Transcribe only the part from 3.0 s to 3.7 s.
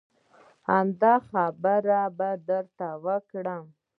وکړي.